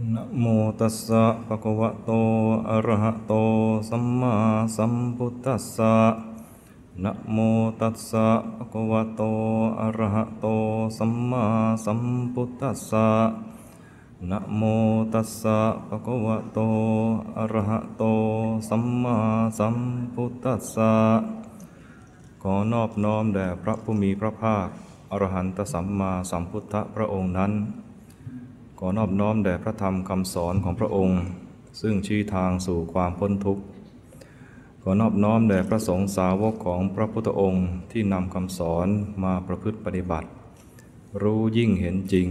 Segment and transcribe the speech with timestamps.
[0.00, 0.44] นะโม
[0.80, 2.10] ตัสสะภะคะวะโต
[2.70, 3.32] อะระหะโต
[3.90, 4.34] สัมมา
[4.76, 5.94] สัมพุทธัสสะ
[7.04, 7.38] นะโม
[7.80, 8.26] ตัสสะ
[8.56, 9.22] ภะคะวะโต
[9.80, 10.46] อะระหะโต
[10.98, 11.44] สัมมา
[11.84, 12.00] สัม
[12.34, 13.08] พุทธัสสะ
[14.30, 14.62] นะโม
[15.12, 15.58] ตัสสะ
[15.88, 16.58] ภะคะวะโต
[17.38, 18.02] อะระหะโต
[18.68, 19.16] สัมมา
[19.58, 19.76] สัม
[20.14, 20.92] พุทธัสสะ
[22.42, 24.66] ขอนอบน้อมแด่พระผู้มีพระภาค
[25.10, 27.52] อรหันตสัมมาสัมพุทธพระองค์นั้น
[28.84, 31.20] ขอนอบน้อมแด่พระธรรมคำสอนของพระองค์
[31.80, 33.62] ซึ่งชี้ทางสู่ความพ้นทุกข์
[34.82, 38.88] ขอนอบน้อมแด่พระสงฆ์สาวกของพระพุทธองค์ที่นำคำสอน
[39.24, 40.28] มาประพฤติปฏิบัติ
[41.22, 42.28] รู้ยิ่งเห็นจริง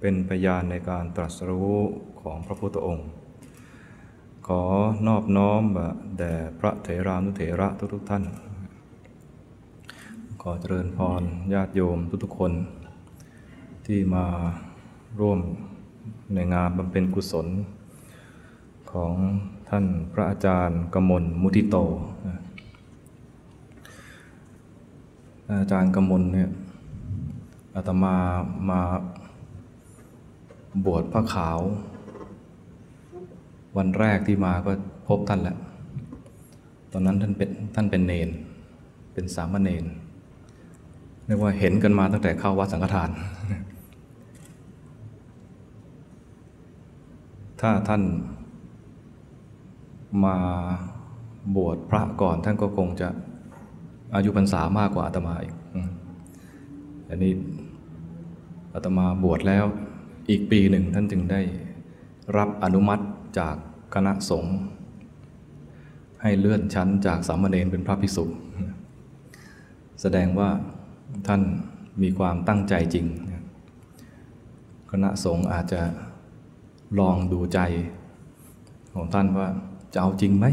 [0.00, 1.74] เป็นพยานในการตรัสรู้
[2.20, 3.06] ของพระพุทธองค์
[4.46, 4.62] ขอ
[5.06, 5.62] นอบน้อม
[6.18, 8.24] แด่พระเถรานุเถระทุกๆท่าน
[10.42, 11.22] ขอเจริญพร
[11.52, 12.52] ญาติโยมทุกๆคน
[13.86, 14.26] ที่มา
[15.22, 15.40] ร่วม
[16.34, 17.46] ในงานบำเพ็ญกุศล
[18.92, 19.12] ของ
[19.68, 21.76] ท่านพระอาจารย์กมลมุทิโต
[25.60, 26.50] อาจารย์กมลเนี่ย
[27.74, 28.16] อาตมา
[28.70, 28.80] มา
[30.84, 31.60] บวชพระขาว
[33.76, 34.72] วันแรกที่มาก็
[35.08, 35.56] พบท่านแหละ
[36.92, 38.28] ตอนนั้นท่านเป็นท่านเป็นเนน
[39.12, 39.84] เป็นสามเณร
[41.26, 43.10] เรียกว่าเห็นกันมาตั้งแต่เข้าวัดสังฆทาน
[47.60, 48.02] ถ้าท่าน
[50.24, 50.36] มา
[51.56, 53.08] บวชพระก่อนท่านก็คงจะ
[54.14, 55.54] อายุพรรษามากกว่าอาตมาอีก
[57.08, 57.32] อันนี้
[58.74, 59.64] อาตมาบวชแล้ว
[60.30, 61.40] อีกปีหนึ่งท่านจึงได้
[62.36, 63.04] รับอนุมัติ
[63.38, 63.56] จาก
[63.94, 64.56] คณะสงฆ์
[66.22, 68.24] ให้เลื่อนชั้นจากสามเณรเป็นพระภิกษุ
[70.00, 70.50] แสดงว่า
[71.26, 71.42] ท่าน
[72.02, 73.06] มีความตั้งใจจริง
[74.90, 75.80] คณะสงฆ์อาจจะ
[76.98, 77.58] ลองดูใจ
[78.94, 79.48] ของท่านว่า
[79.92, 80.46] จะเอาจริงไหม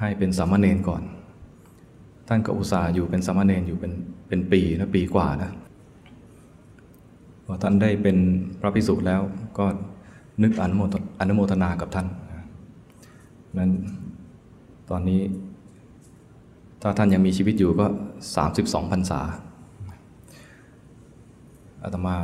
[0.00, 1.02] ให้เป็นสามเณรก่อน
[2.28, 3.92] ท่านก็อุตส่าห์อยู่เป็นสามเณรอยู่เป็น
[4.28, 5.50] เป็นปีนะปีกว่านะ
[7.46, 8.16] พอท่านได้เป็น
[8.60, 9.20] พระภิกษุแล้ว
[9.58, 9.64] ก็
[10.42, 12.06] นึกอนุโมทอนุโมทนากับท่าน
[13.58, 13.70] นั้น
[14.90, 15.20] ตอนนี้
[16.82, 17.86] ถ้าท่านยังมีชีวิตอยู่ก็
[18.40, 19.20] 32พรรษา
[21.82, 22.14] อาตมา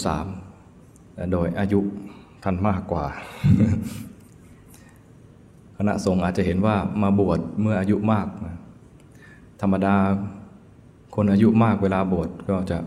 [0.00, 0.45] 33
[1.32, 1.80] โดยอายุ
[2.44, 3.04] ท่านมากกว่า
[5.76, 8.26] คณะสงฆ์อาจจะเห็นว่ามาบวชเมื่ออายุมาก
[9.60, 9.94] ธรรมดา
[11.14, 12.78] คนอายุมากเวลาบวชก็จะ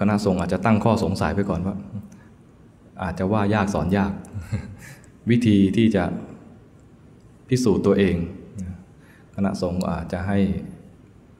[0.00, 1.76] คณะสงฆ์อาจจะตั้งข้อสงสัยไว้ก่อนว่า
[3.02, 4.12] อาจจะว่ายากสอนยาก
[5.30, 6.04] วิธีที่จะ
[7.48, 8.16] พิสูจน์ตัวเอง
[9.34, 10.38] คณะสงฆ์อาจจะให้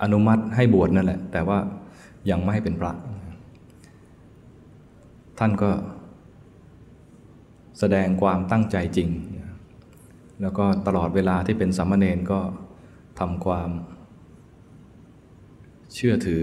[0.03, 1.59] อนุมัติให้บวชนั่นแหละ แต่ว่า
[2.31, 2.93] ยังไม่ให้เป็นพระ
[5.39, 5.71] ท่านก็
[7.79, 9.09] แสดงความตั้งใจจริง
[10.41, 12.41] แล้วก็ตลอดเวลาที่เป็นสามเณรก็
[13.21, 13.71] ทำความ
[15.95, 16.43] เชื่อถือ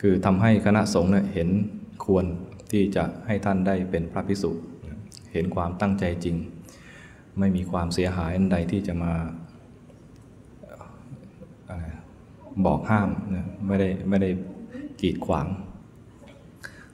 [0.00, 1.48] คือทำให้คณะสงฆ์เห็น
[2.04, 2.24] ควร
[2.70, 4.50] ที่จะให้ท่านได้เป็นพระภิกษุ
[5.32, 6.36] เห็นความตั้งใจจริง
[7.38, 9.12] ไม่มีความเสียหายอันใดที่จะมา
[12.66, 13.08] บอกห้าม
[13.66, 14.30] ไม่ได้ไม่ได้
[15.00, 15.46] กีดขวาง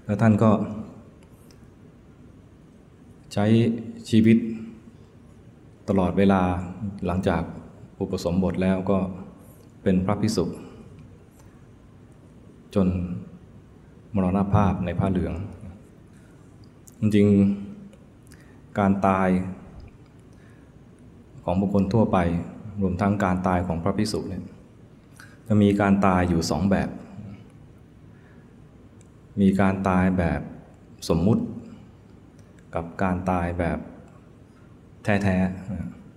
[0.09, 0.51] แล้วท่านก็
[3.33, 3.47] ใช้
[4.11, 4.39] ชีวิต
[5.89, 6.43] ตลอดเวลา
[7.07, 7.43] หลังจาก
[8.01, 8.99] อุปสมบทแล้วก็
[9.83, 10.45] เป็นพระพิสุ
[12.75, 12.89] จน
[14.15, 15.35] มรณภาพในผ้าเหลือง
[17.01, 17.27] จริง
[18.79, 19.29] การตาย
[21.45, 22.19] ของบุคคลทั่วไป
[22.83, 24.43] รวมทั้งการตายของพระพิสุเนี่ย
[25.47, 26.89] จะมีการตายอยู่สองแบบ
[29.41, 30.41] มีการตายแบบ
[31.09, 31.45] สมมุติ
[32.75, 33.79] กับการตายแบบ
[35.05, 35.37] แท้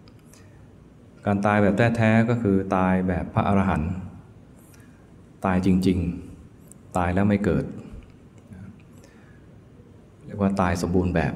[0.03, 3.93] ๆ การตายแบบแท้ๆ ก็คือตายแบบพระอรหันต์
[5.45, 7.65] ตายจริงๆ ตายแล้วไม่เกิด
[10.25, 11.33] เรียกว่าตายสมบูรณ์แบบ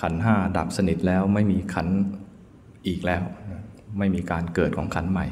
[0.00, 1.86] ขันห้าดับสนิทแล้วไม่มีขัน
[2.86, 3.22] อีกแล้ว
[3.98, 5.26] ไม่มีการเกิดของขันใหม่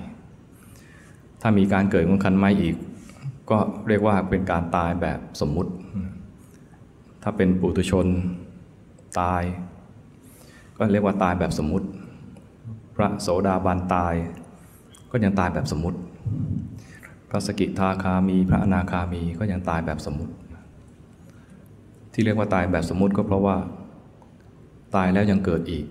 [1.40, 2.76] ถ้ามีการเกิดของขันไม้อีก
[3.50, 3.58] ก็
[3.88, 5.72] เรียกว่าเป็นการตายแบบสมมุติ
[7.22, 8.06] ถ้าเป็นปุถุชน
[9.20, 9.42] ตาย
[10.76, 11.86] ก็เรียกว่าตายแบบสมมุติ
[12.96, 14.14] พระโสดาบันตาย
[15.10, 15.98] ก็ยังตายแบบสมมุติ
[17.30, 20.32] พระสกิทาคามี พระอนาคามีก็ยังตายแบบสมมุติ
[22.12, 23.56] ที่เรียกว่าตายแบบสมมุติก็เพราะว่า
[24.96, 25.84] ตายแล้วยังเกิดอีก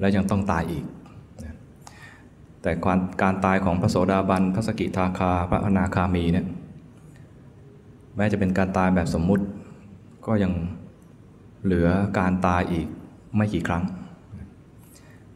[0.00, 0.84] และยังต้องตายอีก
[2.62, 2.72] แต่
[3.22, 6.46] การตายของพระโสดาบัน พระสกิทาคา พระอนาคามีเนี่ย
[8.20, 9.44] มม้จะเป็นการตายแบบสมมุติ
[10.26, 10.52] ก็ยัง
[11.64, 11.88] เหลือ
[12.18, 12.86] การตายอีก
[13.36, 13.84] ไม่กี่ครั้ง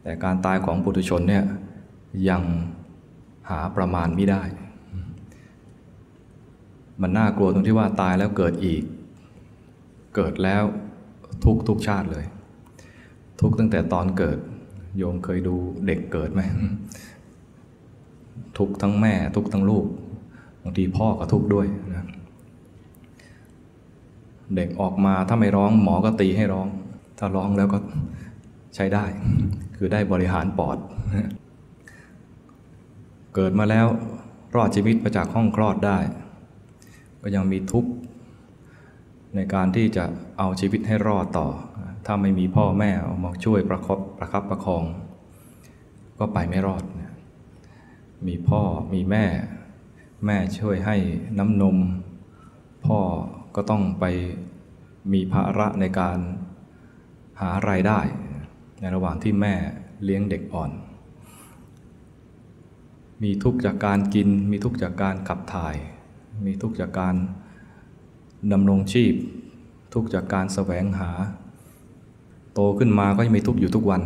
[0.01, 1.43] แต่การตายของปุถุชนเนี่ย
[2.29, 2.41] ยัง
[3.49, 4.43] หาประมาณไม่ได้
[7.01, 8.83] มันน่ากลัวตรงที่ว่าตายแล้วเกิดอีก
[10.15, 10.63] เกิดแล้ว
[11.43, 12.25] ทุกทุกชาติเลย
[13.41, 14.37] ทุกตั้งแต่ตอนเกิด
[14.97, 15.55] โยมเคยดู
[15.87, 16.41] เด็กเกิดไหม
[18.57, 19.85] ทุกทั้งแม่ทุกทั้งลูก
[20.61, 22.05] บางทีพ่อก็ทุกด้วยนะ
[24.55, 26.67] เด็กออกมาถ้าไม่ร้องหมอก็ตีให้ร้อง
[27.19, 27.77] ถ้าร้องแล้วก็
[28.75, 29.05] ใช้ได้
[29.77, 30.77] คือได้บริหารปอด
[33.35, 33.87] เกิดมาแล้ว
[34.55, 35.97] รอดชีวิตมาจากห้องคลอดได้
[37.21, 37.91] ก็ยังมีทุกข์
[39.35, 40.05] ในการที่จะ
[40.37, 41.47] เอาชีวิตให้รอดต่อ
[42.05, 44.83] ถ้าไม่มีพ่อแม่ออกมาช่วยประคับประคับประคอง
[46.19, 46.83] ก็ไปไม่รอด
[48.27, 48.61] มีพ่อ
[48.93, 49.25] มีแม่
[50.25, 50.95] แม่ช่วยให้
[51.39, 51.77] น้ำนม
[52.85, 52.99] พ่อ
[53.55, 54.05] ก็ต้องไป
[55.13, 56.17] มีภาระในการ
[57.41, 57.99] หารายได้
[58.79, 59.53] ในระหว่างที่แม่
[60.03, 60.71] เลี้ยงเด็กอ่อน
[63.23, 65.75] มีทุกข์จากการกิน มีทุกข์จากการขับถ่าย
[66.45, 67.15] มีทุกข์จากการ
[68.51, 69.13] ดำรงชีพ
[69.93, 71.11] ทุกข์จากการแสวงหา
[72.53, 74.01] โตขึ้นมาก็ยังมีทุกข์อยู่ทุกวัน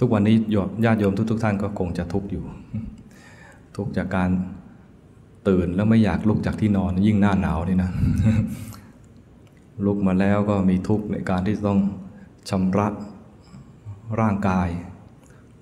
[0.00, 0.36] ทุกวันนี้
[0.84, 2.44] ญาติโยมทุกๆทท่านก็คงจะทุกข์อยู่
[3.76, 4.30] ทุกข์จากการ
[5.48, 7.90] ตื่นแล้วไม่อยากลุกจากที่นอนยิ่งหน้าหนาวนี่นะ
[9.86, 11.78] ลุกมาแล้วก็มีทุกข์ในการที่ต้อง
[12.50, 12.88] ชำระ
[14.20, 14.68] ร่างกาย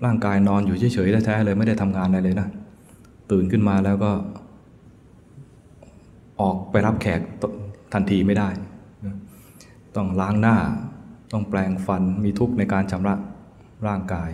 [0.05, 2.47] ร่างกายนอนอยู่เฉยๆแท้ๆเลยไม่ได้ทำงานอะไรเลยนะ
[3.31, 4.11] ตื่นขึ้นมาแล้วก็
[6.41, 7.21] ออกไปรับแขก
[7.93, 8.49] ทันทีไม่ได้
[9.95, 10.57] ต้องล้างหน้า
[11.33, 13.15] ต้องแปลงฟันมีทุกข์ในการชำระ
[13.87, 14.29] ร่างกาย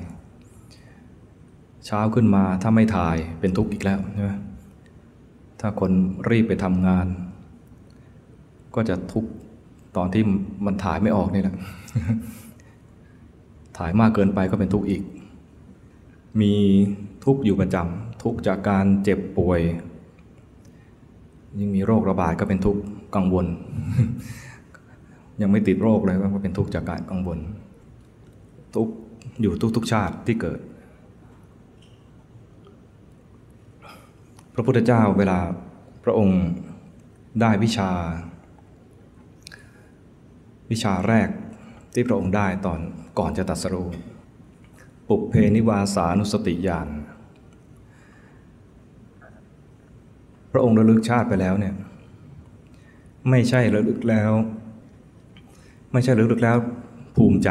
[1.85, 4.31] เช้าขึ้นมาถ้าไม่ถ่ายเป็นทุกข์อีกแล้วใช่ไหม
[5.65, 5.91] ถ้าคน
[6.29, 7.07] รีบไปทำงาน
[8.75, 9.25] ก็จะทุก
[9.97, 10.23] ตอนที่
[10.65, 11.55] มันถ่ายไม่ออกนี่แหละ
[13.77, 15.01] ถ่ายมากเกินไปก็เป็นทุกข์อีก
[16.41, 16.53] มี
[17.25, 19.59] ทุกข์อยู่ประจำทุกข์จากการเจ็บป่วย
[21.59, 22.81] ยิ่งมีโรคระบาดก็เป็นทุกข์
[23.15, 23.45] กังวล
[25.41, 27.39] ยังไม่ติดโรคเลยก็เป็นทุกข์จากการกังวล
[28.75, 28.93] ทุกข์
[29.41, 30.59] อยู่ทุกๆชาติที่เกิด
[34.53, 35.39] พระพุทธเจ้าเวลา
[36.03, 36.41] พระองค์
[37.41, 37.91] ได้วิชา
[40.71, 41.29] วิชาแรก
[41.93, 42.79] ที่พระองค์ได้ตอน
[43.19, 43.89] ก่อนจะตัดสรู้
[45.09, 46.87] ปุเพนิวาสานุสติญาณ
[50.51, 51.75] พระองค์ระลึกชาติไปแล้วเนี่ย
[53.29, 54.31] ไม่ใช่ระลึกแล้ว
[55.93, 56.57] ไม่ใช่ระลึกแล้ว
[57.15, 57.49] ภูมิใจ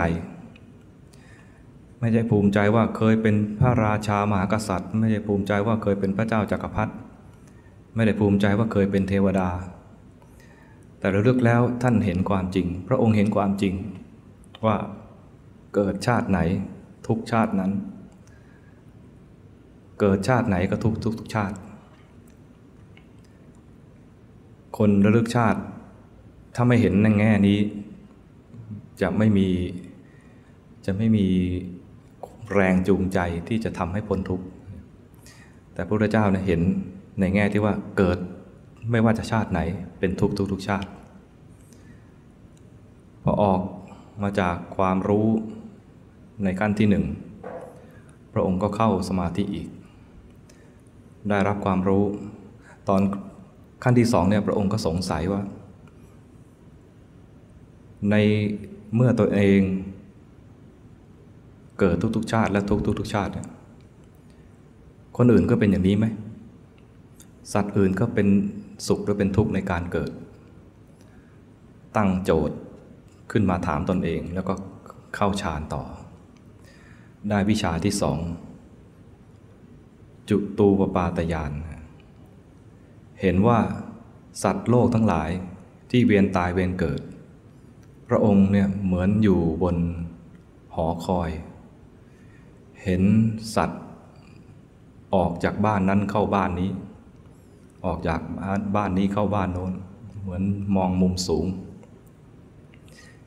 [2.03, 6.93] ไม่ใช่ภูมิใจว่าเคยเป็นพระราชามหากษัตริย์ ไม่ใช่ภูมิใจว่าเคยเป็นพระเจ้าจากักรพรรดิ
[7.95, 9.49] ไม่ได้ภูมิใจว่าเคยเป็นเทวดา
[10.99, 13.75] แต่ระลึกแล้วท่านเห็นความจริง พระองค์เห็นความจริง
[14.67, 14.77] ว่า
[15.75, 16.39] เกิดชาติไหน
[17.07, 17.73] ทุกชาตินั้น
[20.01, 21.57] เกิดชาติไหนก็ทุกทุกทุกชาติ
[24.79, 25.61] คนระลึกชาติ
[26.55, 27.59] ถ้าไม่เห็นในแง่นี้
[29.01, 29.49] จะไม่มี
[30.87, 31.27] จะไม่มี
[32.55, 33.19] แรงจูงใจ
[33.49, 34.45] ที่จะทำให้พ้นทุกข์
[35.75, 36.61] แต่พระพุทธเจ้าเนี่ยเห็น
[37.21, 38.19] ในแง่ที่ว่าเกิด
[38.91, 39.61] ไม่ว่าจะชาติไหน
[39.99, 40.89] เป็นทุกทุกทุกชาติ
[43.23, 43.61] พอออก
[44.23, 45.29] มาจากความรู้
[46.45, 47.05] ในขั้นที่หนึ่ง
[48.33, 49.69] พระองค์ก็เข้าสมาธิอีก
[51.29, 52.05] ได้รับความรู้
[52.89, 53.01] ตอน
[53.83, 55.43] ขั้นที่สองเนี่ยพระองค์ก็สงสัยว่า
[58.11, 58.17] ใน
[58.95, 59.61] เมื่อตัวเอง
[61.79, 63.33] เกิดทุกๆชาติ และทุกๆทุกชาติ
[65.17, 66.07] คนอื่นก็เป็นอย่างนี้ไหม
[67.53, 68.29] สัตว์อื่นก็เป็น
[68.87, 70.11] สุขหรือเป็นทุกข์ในการเกิด
[71.97, 72.57] ตั้งโจทย์
[73.31, 74.55] ขึ้นมาถามตนเองแล้วก็
[75.17, 75.83] เข้าฌานต่อ
[77.29, 78.19] ได้วิชาที่สอง
[80.31, 81.53] จุตูปปาตยาน
[83.21, 83.59] เห็นว่า
[84.43, 85.31] สัตว์โลกทั้งหลาย
[85.91, 87.01] ที่เวียนตายเวียนเกิด
[88.09, 89.77] พระองค์เนี่ยเหมือนอยู่บน
[90.75, 91.31] หอคอย
[92.85, 93.03] เห็น
[93.57, 93.83] สัตว์
[95.15, 96.71] ออกจากบ้านนั้นเข้าบ้านนี้
[97.85, 98.21] ออกจาก
[98.77, 99.73] บ้านนี้เข้าบ้านโน้น
[100.21, 100.43] เหมือน
[100.77, 101.47] มองมุมสูง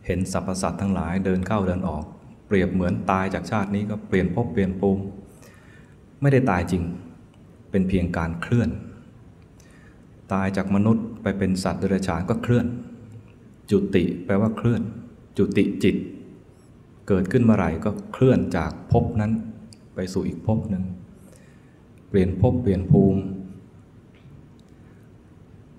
[0.06, 2.04] เห็นสรรพสัตว์ทั้งหลายเดินเข้าเดินออก
[2.48, 5.02] เปรียบเหมือนตายจากชาตินี้ก็เปลี่ยนภพเปลี่ยนภูมิ
[6.22, 6.84] ไม่ได้ตายจริง
[7.72, 8.70] เป็นเพียงการเคลื่อน
[10.34, 12.66] ตายจากมนุษย์ไปเป็นสัตว์เดรัจฉานก็เคลื่อน
[13.72, 14.82] จุติแปลว่าเคลื่อน
[15.38, 15.96] จุติจิต
[17.08, 19.32] เกิดขึ้นเมื่อไหร่ก็เคลื่อนจากภพนั้น
[19.96, 20.84] ไปสู่อีกภพหนึ่ง
[22.10, 23.22] เปลี่ยนภพเปลี่ยนภูมิ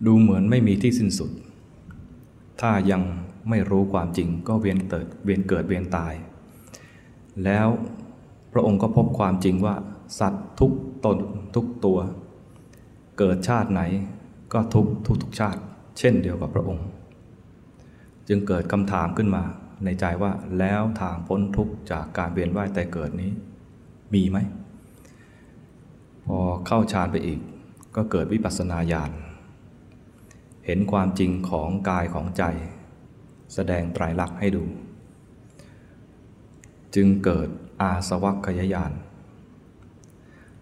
[0.06, 1.30] ดูเหมือนไม่มีที่สิ้นสุด
[2.60, 3.02] ถ้ายัง
[3.48, 6.14] ไม่รู้ความจริงก็เวียนเกิดเวียนเกิดเวียนตาย
[7.44, 7.68] แล้ว
[8.52, 9.74] พระองค์ก็พบความจริงว่า
[10.20, 10.72] สัตว์ทุก
[11.04, 11.18] ตน
[11.54, 11.98] ทุกตัว
[13.18, 13.82] เกิดชาติไหน
[14.52, 15.60] ก็ทุกทุกทุกชาติ
[15.98, 16.86] เช่นเดียวกับพระองค์
[18.28, 19.42] จึงเกิดคำถามขึ้นมา
[19.84, 23.30] ในใจว่าแล้วทางพ้นทุกข์จากการเวียนว่ายแต่เกิดนี้
[24.14, 24.38] มีไหม
[26.26, 27.40] พอเข้าฌานไปอีก
[27.96, 29.10] ก็เกิดวิปัสสนาญาณ
[30.66, 32.42] เห็นความจริงของกายของใจ
[33.54, 34.64] แสดงไตรลักษณ์ให้ดู
[36.94, 37.48] จึงเกิด
[37.80, 38.92] อาสวัคยายาน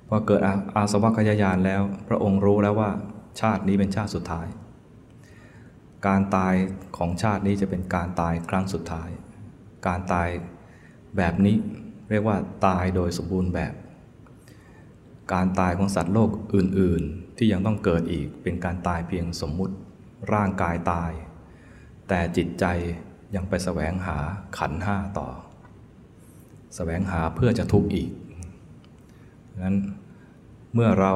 [0.08, 0.40] พอเกิด
[0.76, 2.90] อาสวัคยายานแล้ว พระองค์รู้แล้วว่า
[3.40, 4.46] ชาตินี้เป็นชาติสุดท้าย
[6.06, 6.54] การตาย
[6.96, 9.10] ของชาตินี้จะเป็นการตายครั้งสุดท้าย
[9.86, 10.28] การตาย
[11.16, 11.56] แบบนี้
[12.10, 13.74] เรียกว่าตายโดยสมบูรณ์แบบ
[15.34, 19.74] การตายของสัตว์โลกอื่น ๆ ที่ยังต้องเกิดอีกเป็นการตายเพียงสมมุติ
[20.32, 21.10] ร่างกายตาย
[22.08, 22.64] แต่จิตใจ
[23.34, 24.18] ยังไปแสวงหา
[24.58, 25.28] ขันห้าต่อ
[26.76, 28.10] แสวงหาเพื่อจะทุกข์อีก
[29.64, 29.76] นั้น
[30.74, 31.14] เมื่อเรา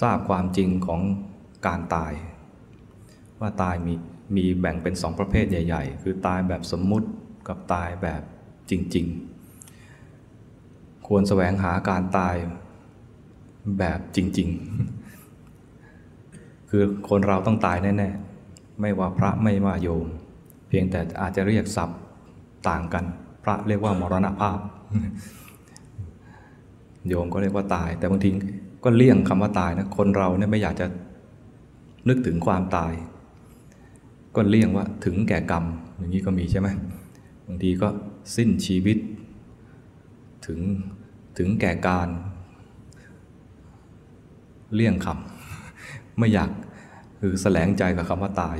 [0.00, 1.00] ทราบความจริงของ
[1.66, 2.12] การตาย
[3.40, 3.94] ว่าตายมี
[4.36, 7.08] มีแบ่งเป็นสองประเภทใหญ่ ๆ คือตายแบบสมมุติ
[7.48, 8.22] กับตายแบบ
[8.70, 9.06] จริง
[10.26, 12.34] ๆ ควรแสวงหาการตาย
[13.78, 14.48] แบบจริง
[15.84, 20.06] ๆ คือคนเราต้องตายแน่ๆ ไม่ว่าพระไม่ว่าโยม
[20.68, 22.00] เพียงแต่อาจจะเรียกศัพท์
[22.68, 23.04] ต่างกัน
[23.44, 24.58] พระเรียกว่ามรณภาพ
[27.08, 28.30] โยมก็เรียกว่าตาย แต่บางที
[28.84, 30.86] ก็เลี่ยงคำว่าตายนะ คนเราเนี่ยไม่อยากจะ
[32.08, 32.92] นึกถึงความตาย
[34.36, 35.64] ก็เลี่ยงว่าถึงแก่กรรม
[35.96, 36.68] อย่างนี้ก็มีใช่ไหม
[37.46, 37.88] บางทีก็
[38.36, 38.98] สิ้นชีวิต
[40.46, 40.60] ถึง
[41.38, 42.08] ถึงแก่การ
[44.74, 46.50] เลี่ยงคำไม่อยาก
[47.20, 48.56] คือแสลงใจกับคำว่าตาย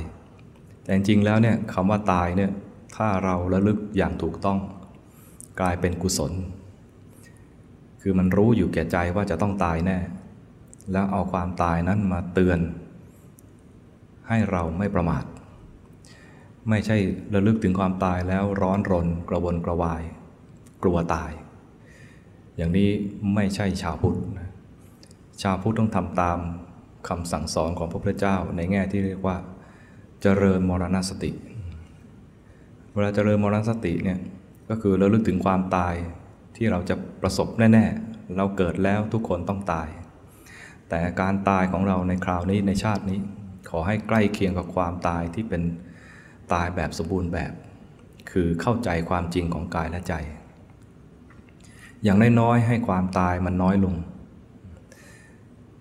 [0.83, 2.51] แต่จริงแล้วเนี่ยคำว่าตายเนี่ย
[2.95, 4.59] ถ้าเราระลึกอย่างถูกต้อง
[5.59, 6.33] กลายเป็นกุศล
[8.01, 9.97] คือมันรู้อยู่แก่ใจว่าจะต้องตายแน่
[10.91, 12.59] แล้วเอาความตายนั้นมาเตือน
[14.27, 15.23] ให้เราไม่ประมาท
[16.69, 16.97] ไม่ใช่
[17.33, 20.03] ระลึกถึงความตายแล้วร้อนรน กระวนกระวาย
[20.83, 21.31] กลัวตาย
[22.57, 22.89] อย่างนี้
[23.35, 24.17] ไม่ใช่ชาวพุทธ
[25.41, 26.39] ชาวพุทธต้องทำตาม
[27.09, 29.37] คำสั่งสอนของพระพุทธเจ้าในแง่ที่เรียกว่า
[30.21, 31.31] เจริญมรณสติ
[32.93, 34.19] เวลาเจริญมรณสติเนี่ย
[34.69, 35.93] ก็คือราลึกถึงความตาย
[36.55, 39.87] ที่เราจะประสบแน่ๆ เราเกิดแล้วทุกคนต้องตาย
[40.89, 43.19] แต่การตายของเราในคราวนี้ในชาตินี้
[43.69, 45.61] ขอให้ใกล้เคียงกับความตายที่เป็น
[46.53, 47.51] ตายแบบสมบูรณ์แบบ
[48.31, 50.13] คือเข้าใจความจริงของกายและใจ
[52.03, 53.95] อย่างน้อยๆให้ความตายมันน้อยลง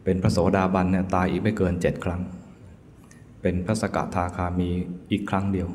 [0.04, 2.20] เป็นพระโสดาบันเนี่ยตายอีกไม่เกินเจ็ดครั้ง
[3.40, 4.68] เป็นพระสกทาคามี
[5.10, 5.68] อีกครั้งเดียว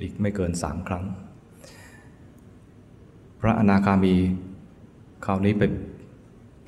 [0.00, 1.04] อีกไม่เกินสามครั้ง
[3.40, 4.14] พระอนาคามี
[5.24, 5.62] คราวนี้ไป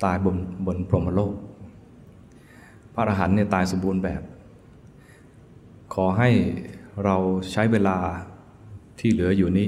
[0.03, 1.33] ตายบนบนพรหมโลก
[2.93, 4.21] พระอรหันต์เนี่ยตายสมบูรณ์แบบ
[5.93, 6.29] ขอให้
[7.05, 7.15] เรา
[7.51, 7.97] ใช้เวลา
[8.99, 9.67] ที่เหลืออยู่นี้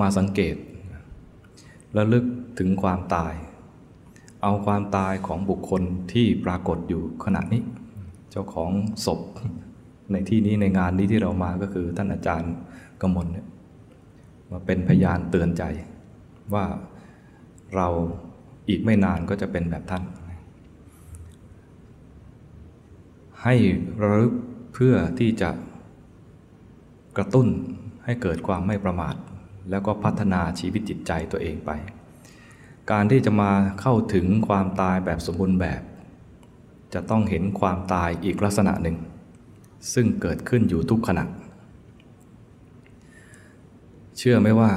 [0.00, 0.56] มาสังเกต
[1.94, 2.24] และลึก
[2.58, 3.34] ถึงความตาย
[4.42, 7.62] เอาความตายของบุคคลที่ปรากฏอยู่ขณะนี้
[8.30, 8.70] เจ้าของ
[9.06, 9.20] ศพ
[10.12, 12.52] ในที่นี้ในงานนี้ที่เรามาก็คือท่านอาจารย์
[13.00, 13.46] กมลเนี่ย
[14.50, 15.62] มาเป็นพยานเตือนใจ
[16.54, 16.64] ว่า
[17.74, 17.88] เรา
[18.68, 20.02] อีกไม่นานก็จะเป็นแบบท่าน
[23.42, 23.54] ให้
[24.00, 24.34] ระลึก
[24.74, 25.50] เพื่อที่จะ
[27.16, 27.48] กระตุ้น
[28.04, 29.14] ให้เกิดความไม่ประมาท
[29.70, 31.70] แล้วก็พัฒนาชีวิตจิตใจตัวเองไป
[32.90, 33.50] การที่จะมา
[33.80, 35.82] เข้าถึงความตายแบบสมบูรณ์แบบ
[36.94, 38.96] จะต้องเห็นความตายอีกลักษณะหนึ่ง
[39.94, 41.24] ซึ่งเกิดขึ้นอยู่ทุกขณะ
[44.18, 44.70] เชื่อไหมว่า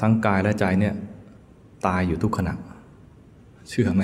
[0.00, 0.94] ทั้งกายและใจเนี่ย
[1.86, 2.54] ตายอยู่ทุกขณะ
[3.70, 4.02] เชื่อไหม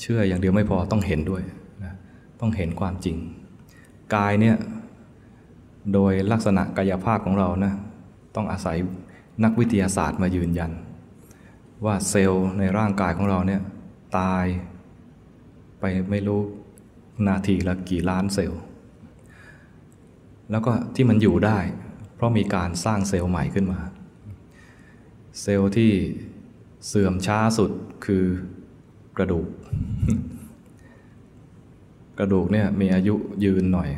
[0.00, 1.42] เชื่ออย่างเดียวไม่พอต้องเห็นด้วย
[2.40, 3.16] ต้องเห็นความจริง
[4.14, 4.56] กายเนี่ย
[5.94, 7.72] โดยลักษณะกายภาพของเรานะ
[8.34, 8.76] ต้องอาศัย
[9.44, 10.70] นักวิทยาศาสตร์มายืนยัน
[11.84, 13.60] ว่าเซลล์ในร่างกายของเราเนี่ย
[14.18, 14.44] ตาย
[15.80, 16.40] ไปไม่รู้
[17.28, 18.60] นาทีละกี่ล้านเซลล์
[20.50, 21.58] แล้วก็ที่มันอยู่ได้
[22.14, 23.80] เพราะมีการสร้างเซลล์ใหม่ขึ้นมา
[25.42, 25.92] เซลล์ที่
[26.86, 27.70] เสื่อมช้าสุด
[28.06, 28.24] คือ
[29.16, 29.48] กระดูก
[32.18, 33.14] กระดูกเนี่ยมีอายุ
[33.44, 33.90] ยืนหน่อย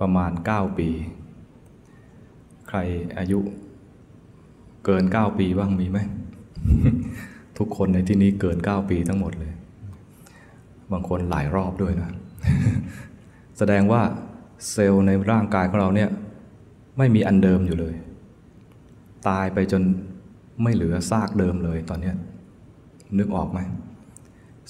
[0.00, 0.88] ประมาณ 9 ปี
[2.68, 2.78] ใคร
[3.18, 3.38] อายุ
[4.84, 5.98] เกิน 9 ปีบ้างมีไหม
[7.58, 9.52] ทุกคนในที่นี้เกิน 9 ปีทั้งหมดเลย
[10.92, 12.10] บางคนหลายรอบด้วยนะ
[13.58, 14.02] แสดงว่า
[14.70, 16.10] เซลล์ในร่างกายของเราเนี่ย
[16.98, 17.94] ไม่มีอันเดิมอยู่เลย
[19.28, 19.82] ตายไปจน
[20.62, 22.12] ไม่เหลือซากเดิมเลยตอนนี้
[23.18, 23.58] นึกออกไหม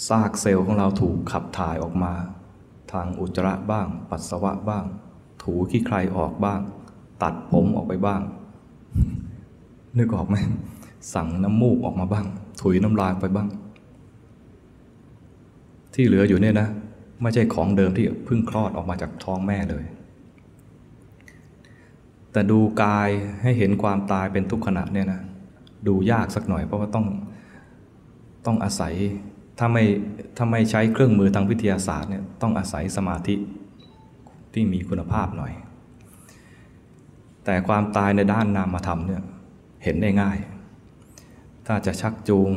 [0.08, 2.12] ซากเซลล์ของเราถูกขับถ่ายออกมา
[2.92, 4.84] ทางอุจจาระบ้าง ปัสสาวะบ้าง
[5.42, 6.60] ถูขี้ใครออกบ้าง
[7.22, 8.20] ตัดผมออกไปบ้าง
[9.98, 10.36] นึกออกไหม
[11.14, 12.26] สั่งน้ำมูกออกมาบ้าง
[12.60, 13.48] ถุยน้ำลายไปบ้าง
[15.94, 16.68] ที่เหลืออยู่เนี่ยนะ
[17.22, 19.84] ไม่ใช่ของเดิมที่เพิ่งคลอดออกมาจากท้องแม่เลย
[22.32, 23.08] แต่ดูกาย
[23.42, 25.20] ให้เห็นความตายเป็นทุกขณะเนี่ยนะ
[25.86, 27.06] ดูยากสักหน่อยเพราะว่าต้อง
[28.46, 28.94] ต้องอาศัย
[29.64, 29.84] ถ้าไม่
[30.36, 33.34] ถ้าไม่ใช้เครื่องมือทางวิทยาศาสตร์เนี่ยต้องอาศัยสมาธิ
[34.52, 35.52] ที่มีคุณภาพหน่อย
[37.44, 39.22] แต่ความตายในด้านนามธรรมเนี่ย
[39.84, 40.38] เห็นได้ง่าย
[41.66, 42.50] ถ้าจะชักจูง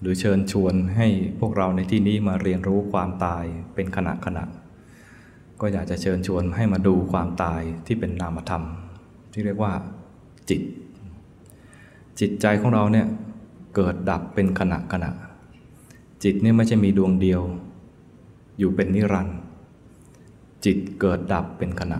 [0.00, 1.08] หรือเชิญชวนให้
[1.40, 4.44] พวกเราในที่นี้มาเรียนรู้ความตายเป็นขณะขณะ
[5.60, 8.64] ก็อยากจะเชิญชวนให้มาดูความตายที่เป็นนามธรรม
[9.32, 9.72] ที่เรียกว่า
[10.50, 10.62] จิต
[12.20, 13.06] จิตใจของเราเนี่ย
[13.74, 15.10] เกิดดับเป็นขณะขณะ
[16.24, 17.40] จิตนี่ไม่ใช่มีดวงเดียว
[18.58, 19.38] อยู่เป็นนิรันดร์
[20.64, 21.98] จิตเกิดดับเป็นขณะ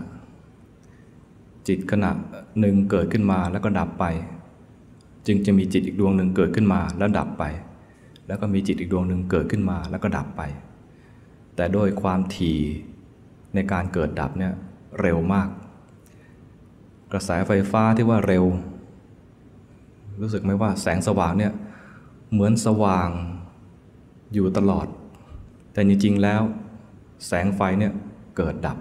[1.68, 2.10] จิตขณะ
[2.60, 4.04] หนึ่งเกิดขึ้นมาแล้วก็ดับไป
[5.26, 7.44] จึงจะมีจิตอีกดวงหนึ่งเกิดขึ้นมาแล้วดับไป
[8.26, 10.42] แล้วก็มีจิตอีกดวงหนึ่งเกิดขึ้นมาแล้วก็ดับไป
[11.56, 12.58] แต่โดยความถี่
[13.54, 14.52] ในการเกิดดับเนี่ย
[15.00, 15.48] เร็วมาก
[17.12, 18.44] กระแสไฟฟ้าที่ว่าเร็ว
[20.20, 21.52] รู้สึกไหมว่าแสงสว่างเนี่ย
[22.32, 23.10] เหมือนสว่าง
[24.34, 24.86] อยู่ตลอด
[25.72, 26.42] แต่จริงๆแล้ว
[27.26, 27.92] แสงไฟเนี่ย
[28.36, 28.78] เกิดดับ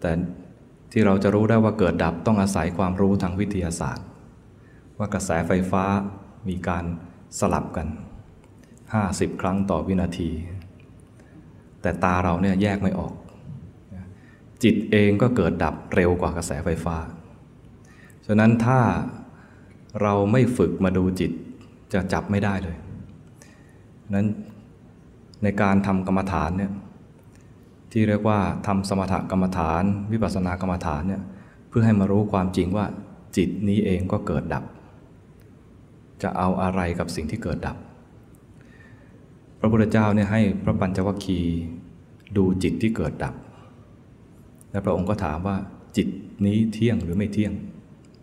[0.00, 0.10] แต่
[0.92, 4.06] ที่เราจะรู้ได้ว่าเกิดดับต้องอาศัยความรู้ทางวิทยาศาสตร์
[4.98, 5.84] ว่ากระแสไฟฟ้า
[6.48, 6.84] มีการ
[7.38, 7.88] สลับกัน
[8.64, 10.30] 50 ครั้งต่อวินาที
[11.82, 13.12] แต่ตาเราเนี่ยแยกไม่ออก
[14.62, 16.96] จิตเองก็เกิดดับเร็วกว่ากระแสไฟฟ้า
[18.26, 18.80] ฉะนั้นถ้า
[20.02, 21.30] เราไม่ฝึกมาดูจิต
[21.92, 22.76] จะจับไม่ได้เลย
[24.14, 24.26] นั้น
[25.42, 26.72] ในการทำกรรมฐานเนี่ย
[27.92, 31.22] ที่เรียกว่าทำสมถกรรมฐาน วิปัสสนากรรมฐานเนี่ย
[31.68, 32.86] เพื่อให้มารู้ความจริงว่า
[33.36, 34.64] จิตนี้เองก็เกิดดับ
[36.22, 37.76] จะเอาอะไรกับสิ่งที่เกิดดับ
[39.60, 41.58] พระพุทธเจ้าเนี่ยให้พระปัญจวัคคีย์
[42.36, 43.34] ดูจิตที่เกิดดับ
[44.70, 45.56] และพระองค์ก็ถามว่า
[45.96, 46.08] จิต
[46.46, 47.52] นี้เที่ยงหรือไม่เที่ยง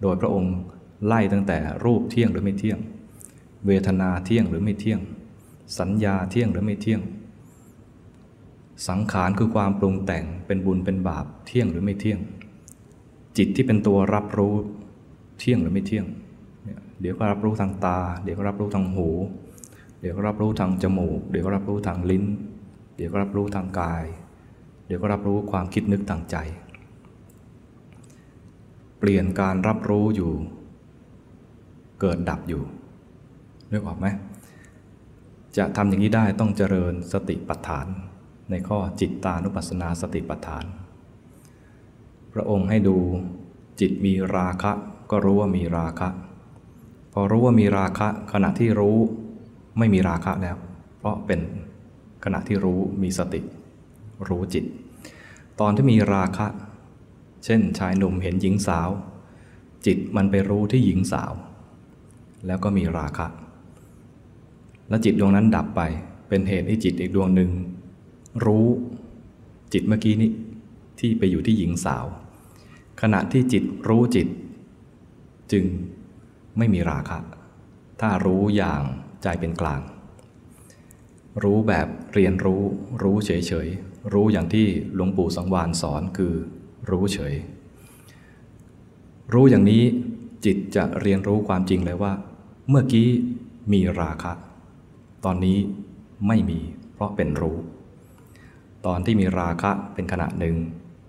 [0.02, 0.54] โดยพระองค์
[1.06, 2.80] ไล่ตั้งแต่รูปเที่ยงหรือไม่เที่ยง
[3.68, 5.00] เวทนาเที่ยงหรือไม่เที่ยง
[5.80, 7.02] สัญญาเที่ยงหรือไม่เที่ยง
[8.88, 12.20] สังขารคือความปรุงแต่งเป็นบุญเป็นบาปเที่ยงหรือไม่เที่ยง
[13.38, 14.54] จิตที่เป็นตัวรับรู้
[15.40, 16.06] เที่ยงหรือไม่เที่ยง
[17.02, 19.10] เดี๋ยวก็รับรู้ทางตา เดี๋ยวก็รับรู้ทางหู
[20.00, 22.26] เดี๋ยวก็รับรู้ทางจมูก เดี๋ยวก็รับรู้ทางลิ้น
[22.96, 24.06] เดี๋ยวก็รับรู้ทางกาย
[24.88, 26.36] เดี๋ยวก็รับรู้ความคิดนึกทางใจ
[29.00, 30.32] เปลี่ยนการรับรู้อยู่
[32.02, 32.64] เกิดดับอยู่
[33.72, 34.08] นึกออกไหม
[35.58, 37.88] จะทำอย่างนี้ได้ต้องเจริญสติปัฏฐาน
[38.50, 40.66] ในข้อจิตตานุปัสสนาสติปัฏฐาน
[42.34, 42.98] พระองค์ให้ดู
[43.80, 44.72] จิตมีราคะ
[45.12, 46.10] ก็รู้ว่ามีราคะ
[47.14, 48.98] พอรู้ว่ามีราคะขณะที่รู้
[49.78, 50.58] ไม่มีราคะแล้ว
[51.00, 51.40] เพราะเป็น
[52.24, 53.42] ขณะที่รู้มีสติ
[54.28, 54.66] รู้จิต
[55.60, 56.48] ตอนที่มีราคะ
[57.46, 58.90] เช่นชายหนุ่มเห็นหญิงสาว
[59.86, 61.32] จิตมันไปรู้ที่หญิงสาว
[62.46, 63.28] แล้วก็มีราคะ
[64.90, 65.82] และจิตดวงนั้นดับไป
[66.30, 67.50] เป็นเหตุให้จิตอีกดวงหนึ่ง
[68.46, 68.68] รู้
[69.74, 70.32] จิตเมื่อกี้นี้
[71.00, 72.06] ที่ไปอยู่ที่หญิงสาว
[73.02, 74.28] ขณะที่จิตรู้จิต
[75.52, 75.66] จึง
[76.58, 77.20] ไม่มีราคะ
[78.02, 78.82] ถ้ารู้อย่าง
[79.24, 79.82] ใจเป็นกลาง
[81.44, 82.62] รู้แบบเรียนรู้
[83.04, 86.34] รู้เฉยๆ รู้อย่างที่หลวงปู่สังวานสอนคือ
[86.90, 87.36] รู้เฉย
[89.34, 89.84] รู้อย่างนี้
[90.46, 92.14] จิตจะเรียนรู้ความจริงเลยว่า
[92.70, 93.08] เมื่อกี้
[93.72, 94.34] มีราคะ
[95.26, 95.58] ตอนนี้
[96.28, 96.60] ไม่มี
[96.94, 97.58] เพราะเป็นรู้
[98.86, 100.56] ตอนที่มีราคะเป็นขณะหนึ่ง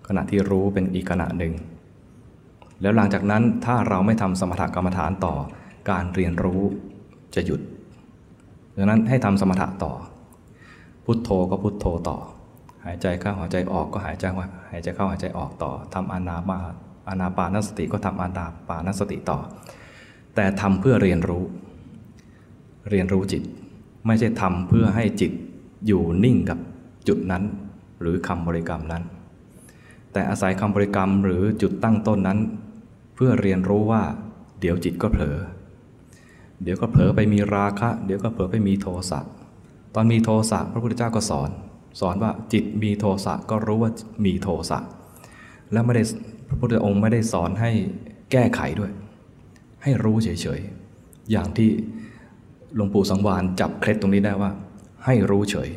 [0.07, 1.53] ขณะที่รู้เป็นอีกขณะหนึ่ง
[2.81, 5.35] แล้วหลังจากนั้นถ้าเราไม่ทำสมถกรรมฐานต่อ
[5.89, 6.61] การเรียนรู้
[7.35, 7.61] จะหยุด
[8.75, 9.93] ดังนั้นให้ทำสมถะต่อ
[11.05, 12.17] พุทโธก็พุทโธต่อ
[12.85, 16.59] หายใจเข้าหายใจออกก็หายใจว่าหายใจเข้าหายใจออกต่อทำอานามา
[17.09, 19.39] อานาปานสติก็ทำอานาปานสติต่อ
[20.35, 21.43] แต่ทำเพื่อเรียนรู้
[22.89, 23.43] เรียนรู้จิต
[24.07, 25.31] ไม่ใช่ทำเพื่อให้จิต
[25.87, 26.59] อยู่นิ่งกับ
[27.07, 27.43] จุดนั้น
[28.01, 29.03] หรือคำบริกรรมนั้น
[30.11, 32.39] แต่อาศัยคำบริกรรมหรือจุดตั้งต้นนั้น
[33.15, 34.03] เพื่อเรียนรู้ว่า
[34.59, 35.37] เดี๋ยวจิตก็เผลอ
[36.63, 39.19] เดี๋ยวก็เผลอไปมีราคะ เดี๋ยวก็เผลอไปมีโทสะ
[39.95, 41.49] ตอนมีโทสะพระพุทธเจ้าก็สอน
[41.99, 43.91] สอนว่าจิตมีโทสะก็รู้ว่า
[44.25, 44.79] มีโทสะ
[45.71, 46.03] แล้วไม่ได้
[46.47, 47.71] พระพุทธองค์ไม่ได้สอนให้
[48.31, 48.91] แก้ไขด้วย
[49.83, 51.69] ให้รู้เฉยๆอย่างที่
[52.75, 54.51] หลวงปู่สังวานจับเคล็ดตรงนี้ได้ว่า
[55.05, 55.69] ให้รู้เฉย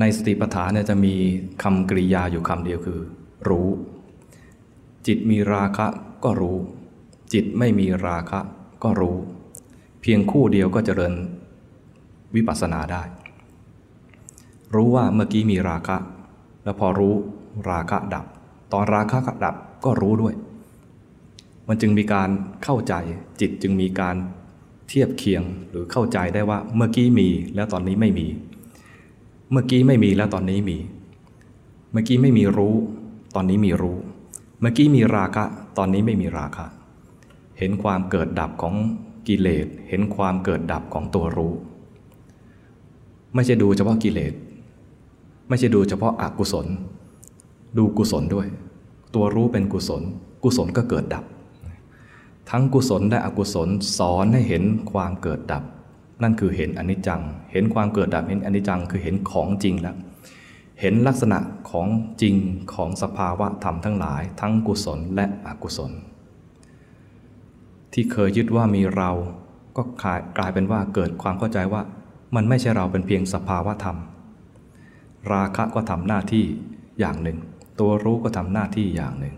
[0.00, 1.14] ในสติปัฏฐานเนี่ยจะมี
[1.62, 3.00] คำกริยาอยู่คำเดียวคือ
[3.48, 3.68] รู้
[5.06, 5.86] จิตมีราคะ
[6.24, 6.56] ก็รู้
[7.32, 8.40] จิตไม่มีราคะ
[8.82, 9.16] ก็รู้
[10.00, 11.12] เพียงคู่เดียวก็เจริญ
[12.34, 13.02] วิปัสสนาได้
[14.74, 15.96] รู้ว่าเมื่อกี้มีราคะ
[16.64, 17.14] แล้วพอรู้
[17.70, 18.26] ราคะดับ
[18.72, 20.34] ตอนราคะดับก็รู้ด้วย
[21.68, 22.28] มันจึงมีการ
[22.64, 22.94] เข้าใจ
[23.40, 24.16] จิตจึงมีการ
[24.90, 28.26] เทียบเคียงหรือเข้าใจได้ว่าเมื่อกี้มีแล้วตอนนี้ไม่มี
[29.50, 30.78] เมื่อกี้ไม่มีแล้วตอนนี้มี
[31.92, 32.74] เมื่อกี้ไม่มีรู้
[33.34, 33.96] ตอนนี้มีรู้
[34.60, 35.44] เมื่อกี้มีราคะ
[35.78, 36.66] ตอนนี้ไม่มีราคะ
[37.58, 38.74] เห็นความเกิดดับของ
[39.28, 41.52] กิเลส เห็นความเกิดดับของตัวรู้
[43.34, 44.34] ไม่ใช่ดูเฉพาะกิเลส
[45.48, 46.66] ไม่ใช่ดูเฉพาะอากุศล
[47.78, 48.46] ดูกุศลด้วย
[49.14, 50.02] ตัวรู้เป็นกุศล
[50.42, 51.24] กุศลก็เกิดดับ
[52.50, 55.62] ทั้งกุศลและอกุศลสอนให้เห็นความเกิดดับ
[56.22, 59.96] นั่นคือเห็นอนิจจัง เห็นความเกิดดับเห็นอนิจจังคือเห็นของจริงแล้ว
[60.80, 61.38] เห็นลักษณะ
[61.70, 61.88] ของ
[62.22, 62.34] จริง
[62.74, 65.92] ของสภาวะธรรมทั้งหลาย ทั้งกุศลและอกุศล
[67.92, 69.10] ที่เคยยึดว่ามีเรา
[69.76, 69.82] ก็
[70.38, 71.82] กลายเป็นว่าเกิดความเข้าใจว่า
[72.34, 73.96] มันไม่ใช่เราเป็นเพียงสภาวะธรรม
[75.32, 76.44] ราคะก็ทำหน้าที่
[77.00, 77.38] อย่างหนึ่ง
[77.80, 79.34] ตัวรู้ก็ทำหน้าที่อย่างหนึ่ง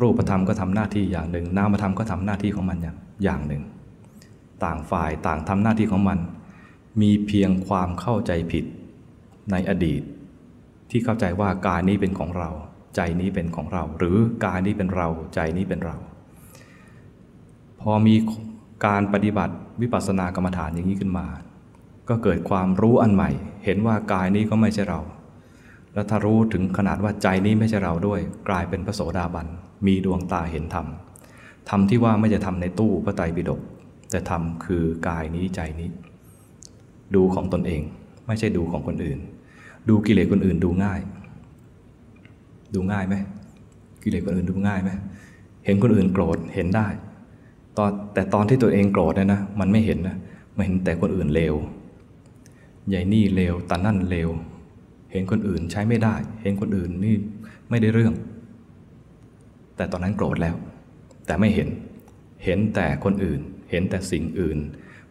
[0.00, 3.62] รูปธรรมก็ทำหน้าที่อย่างหนึ่ง นามธรรมก็ทำหน้าที่ของมันอย่างอย่างหนึ่ง
[4.64, 6.18] ต่างฝ่ายต่างทำหน้าที่ของมัน
[7.00, 8.64] มีเพียงความเข้าใจผิด
[9.50, 10.02] ในอดีต
[10.90, 12.50] ที่เข้าใจว่ากายนี้เป็นของเรา
[12.96, 15.96] ใจนี้เป็นของเรา หรือกายนี้เป็นเรา ใจนี้เป็นเรา
[17.80, 18.14] พอมี
[18.86, 21.26] การปฏิบัติวิปัสสนากรรมฐานอย่างนี้ขึ้นมา
[22.08, 23.30] ก็เกิดความรู้อันใหม่
[23.64, 25.00] เห็นว่ากายนี้ก็ไม่ใช่เรา
[25.94, 29.46] และถ้ารู้ถึงขนาดว่าใจนี้ไม่ใช่เราด้วย กลายเป็นพระโสดาบัน
[29.86, 30.86] มีดวงตาเห็นธรรม
[31.68, 33.60] ธรรมที่ว่าไม่จะทำในตู้พระไตรปิฎก
[34.10, 35.88] แต่ธรรมคือกายนี้ใจนี้
[37.14, 37.82] ดูของตนเอง
[38.26, 39.18] ไม่ใช่ดูของคนอื่น
[39.88, 41.00] ดูกิเลสคนอื่นดูง่าย
[42.74, 43.14] ดูง่ายไหม
[44.02, 44.90] กิเลสคนอื่นดูง่ายไหม
[45.64, 46.88] เห็นคนอื่นโกรธเห็นได้
[47.76, 50.16] ตอนแต่ตอนที่ตัวเองโกรธเนี่ยนะมันไม่เห็นนะ
[50.56, 51.54] มันเห็นแต่คนอื่นเลว
[52.88, 54.28] ใหญ่นี่เลวตานั่นเลว
[55.12, 57.14] เห็นคนอื่นใช้ไม่ได้ เห็นคนอื่นนี่
[57.70, 58.14] ไม่ได้เรื่อง
[59.76, 60.54] แต่ตอนนั้นโกรธแล้ว
[61.26, 61.68] แต่ไม่เห็น
[62.44, 64.58] เห็นแต่คนอื่น เห็นแต่สิ่งอื่น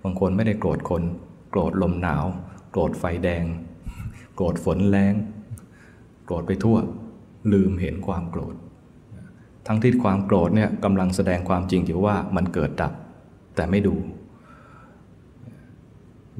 [0.03, 1.03] บางคนไม่ได้โกรธคน
[1.49, 2.25] โกรธลมหนาว
[2.71, 3.45] โกรธไฟแดง
[4.35, 5.13] โกรธฝนแรง
[6.25, 6.77] โกรธไปทั่ว
[7.53, 8.55] ลืมเห็นความโกรธ
[9.67, 12.93] ทั้งที่ความโกรธเนี่ยกำลังแสดงความจริงอยู่ว่ามันเกิดดับ
[13.55, 13.95] แต่ไม่ดู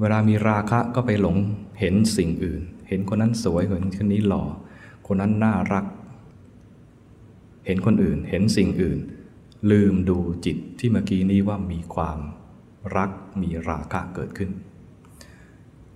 [0.00, 1.36] เวลามีราคะก็ไปหลง
[1.80, 4.44] เห็นสิ่งอื่น เห็นคนนั้นสวยเห็นคนนี้หล่อ
[5.06, 5.84] คนนั้นน่ารัก
[7.66, 8.98] เห็นคนอื่น เห็นสิ่งอื่น
[9.70, 12.18] ลืมดูจิตที่เมื่อกี้นี้ว่ามีความ
[12.96, 13.10] รัก
[13.42, 14.50] มีราคะเกิดขึ้น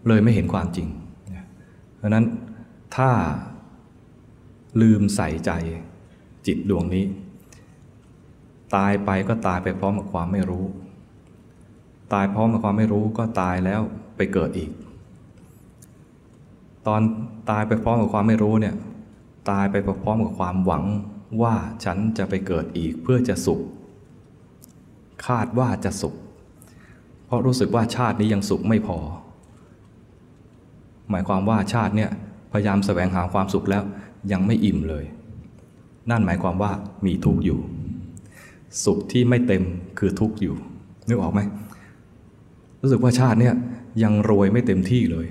[0.07, 0.89] เลยไม่เห็นความจริง
[1.97, 2.25] เพราะนั้น
[2.97, 3.11] ถ้า
[4.81, 5.51] ลืมใส่ใจ
[6.47, 7.05] จิตดวงนี้
[8.77, 10.65] ตายไปก็ตายไปพร้อมกับความไม่รู้
[12.13, 13.81] ตายพร้อมกับความไม่รู้ก็ตายแล้ว
[14.17, 14.71] ไปเกิดอีก
[16.87, 17.01] ตอน
[17.51, 18.75] ตายไปพร้อมกับความไม่รู้เนี่ย
[19.51, 20.85] ตายไปพร้อมกับความหวัง
[21.43, 23.61] ว่าฉันจะไปเกิดอีกเพื่อจะสุข
[25.27, 26.15] คาดว่าจะสุข
[27.27, 28.99] เพราะรู้สึกว่าชาตินี้ยังสุขไม่พอ
[31.11, 32.11] หมายความว่าชาติเนี่ย
[32.53, 33.83] พยายามแสวงหาความสุขแล้ว
[34.33, 35.05] ยังไม่อิ่มเลย
[36.11, 36.73] นั่นหมายความว่า
[37.07, 37.59] มีทุกข์อยู่
[38.85, 39.65] สุขที่ไม่เต็ม
[39.99, 40.55] คือทุกข์อยู่
[41.09, 41.41] นึกออกไหม
[42.83, 43.55] รู้สึกว่าชาติเนี่ย
[44.03, 45.27] ยังรวยไม่เต็มที่เลย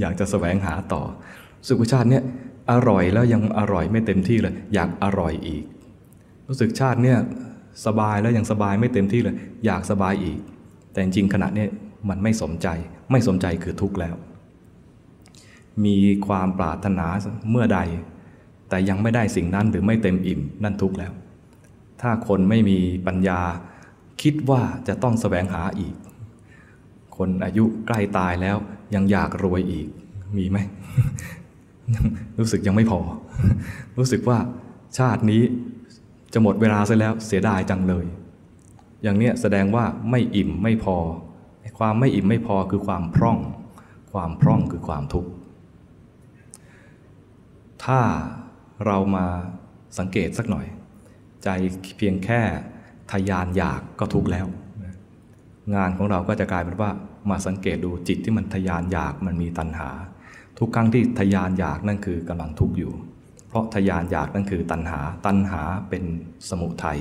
[0.00, 1.02] อยากจะแสวงหาต่อ
[1.68, 2.22] สึกว่าชาติเนี่ย
[2.70, 5.64] อร่อยแล้วยังอร่อยไม่เต็มที่เลย อยากอร่อยอีก
[6.48, 7.18] รู้สึกชาติเนี่ย
[7.86, 10.38] สบายแล้วยังสบายไม่เต็มที่เลย อยากสบายอีก
[10.92, 11.66] แต่จริงขณะนี้
[12.08, 12.68] มันไม่สมใจ
[13.10, 14.14] ไม่สมใจคือทุกข์แล้ว
[15.84, 15.96] มี
[16.26, 17.06] ความปรารถนา
[17.50, 17.80] เมื่อใด
[18.68, 21.12] แต่ยังไม่ได้สิ่งนั้นหรือไม่เต็มอิ่มนั่นทุกข์แล้ว
[22.00, 23.40] ถ้าคนไม่มีปัญญา
[24.22, 25.94] คิดว่าจะต้องแสวงหาอีก
[27.16, 28.56] คนอายุใกล้ตายแล้ว
[28.94, 29.88] ยังอยากรวยอีก
[30.36, 30.58] มีไหม
[32.38, 33.00] รู้สึกยังไม่พอ
[33.98, 34.38] รู้สึกว่า
[34.98, 35.42] ชาตินี้
[36.32, 38.06] จะหมดเวลาซะแล้วเสียดายจังเลย
[39.02, 40.96] อย่างเนี้ยแสดงว่าไม่อิ่มไม่พอ
[41.78, 43.38] ความไม่อิ่มไม่พอคือความพร่อง
[44.12, 45.30] ความพร่องคือความทุกข์
[47.84, 48.00] ถ้า
[48.86, 49.26] เรามา
[49.98, 50.66] สังเกตสักหน่อย
[51.44, 51.48] ใจ
[51.96, 52.40] เพียงแค่
[53.12, 54.46] ทยานอยากก็ทุกข์แล้ว
[55.74, 56.90] งานของเราก็จะกลายเป็นว่า
[57.30, 59.90] มาสังเกตดูจิตที่มันทยานอยากมันมีตัณหา
[60.58, 62.92] ทุกครั้งที่ทยานอยากนั่นคือกำลังทุกข์อยู่
[63.48, 66.04] เพราะทยานอยากนั่นคือตัณหา ตัณหาเป็น
[66.50, 66.98] สมุทัย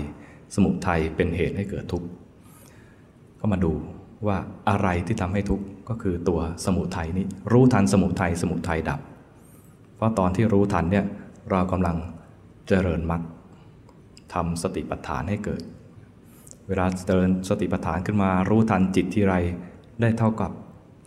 [0.55, 2.07] สมุทัยเป็นเหตุให้เกิดทุกข์
[3.39, 3.73] ก็มาดู
[4.27, 4.37] ว่า
[4.69, 8.99] อะไรที่ทำให้ทุกข์ก็คือตัวสมุทัยนี้ รู้ทันสมุทัย สมุทัยดับ
[9.95, 11.05] เพราะตอนที่รู้ทันเนี่ย
[11.51, 11.97] เรากำลัง
[12.67, 13.21] เจริญมรรค
[14.33, 15.61] ทำสติปัฏฐานให้เกิด
[16.67, 19.35] เวลาเจริญสติปัฏฐานขึ้นมา รู้ทันจิตที่ไร
[20.01, 20.51] ได้เท่ากับ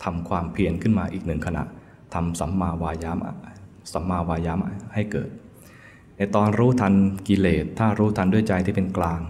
[0.03, 1.63] ทำความเพียรขึ้นมาอีกหนึ่งขณะ
[2.13, 3.33] ทำสัมมาวายามะ
[3.93, 5.29] สัมมาวายามะให้เกิด
[6.17, 6.93] ในตอนรู้ทัน
[7.27, 9.21] กิเลสถ้ารู้ทันด้วยใจที่เป็นกลาง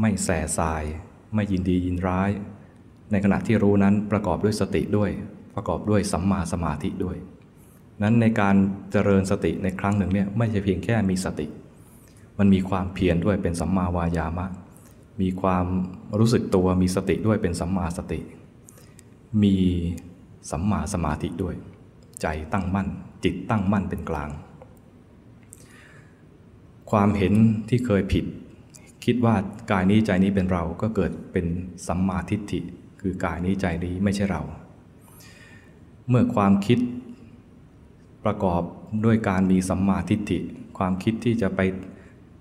[0.00, 0.84] ไม่แส่สาย
[1.34, 2.30] ไม่ยินดียินร้าย
[3.10, 5.10] ในขณะที่รู้นั้นประกอบด้วยสติด้วย
[5.54, 7.16] ประกอบด้วยสัมมาสมาธิด้วย
[8.02, 8.56] นั้นในการ
[8.92, 11.46] เจริญสติในครั้งหนึ่งเนี่ยไม่ใช่เพียงแค่มีสติ
[12.38, 14.46] มันมีความเพียรด้วยเป็นสัมมาวายามะ
[15.20, 15.66] มีความ
[16.18, 18.20] รู้สึกตัวมีสติด้วยเป็นสัมมาสติ
[19.42, 19.56] มี
[20.50, 21.54] สัมมาสมาธิด้วย
[22.22, 22.88] ใจตั้งมั่น
[23.24, 24.30] จิตตั้งมั่นเป็นกลาง
[26.90, 27.34] ความเห็น
[27.68, 28.24] ที่เคยผิด
[29.04, 29.34] คิดว่า
[29.70, 31.46] กายนี้ใจนี้เป็นเราก็เกิดเป็น
[31.86, 32.60] สัมมาทิฏฐิ
[33.00, 34.42] คือกายนี้ใจนี้ไม่ใช่เรา
[36.08, 36.78] เมื่อความคิด
[38.24, 38.62] ประกอบ
[39.04, 40.38] ด้วยการมีสัมมาทิฏฐิ
[40.78, 41.60] ความคิดที่จะไป